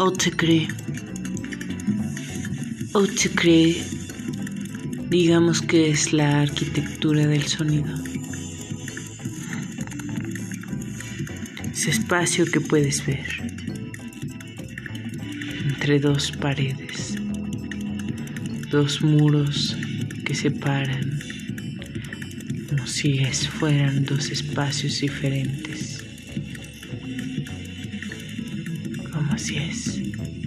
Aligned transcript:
Autocree. 0.00 0.66
Autocree, 2.94 3.84
digamos 5.10 5.60
que 5.60 5.90
es 5.90 6.14
la 6.14 6.40
arquitectura 6.40 7.26
del 7.26 7.46
sonido. 7.46 7.94
Ese 11.70 11.90
espacio 11.90 12.46
que 12.46 12.62
puedes 12.62 13.04
ver 13.04 13.26
entre 15.68 16.00
dos 16.00 16.32
paredes, 16.32 17.16
dos 18.70 19.02
muros 19.02 19.76
que 20.24 20.34
separan 20.34 21.20
como 22.70 22.86
si 22.86 23.22
fueran 23.58 24.06
dos 24.06 24.30
espacios 24.30 24.98
diferentes. 24.98 26.09
Así 29.30 29.56
es. 29.58 30.39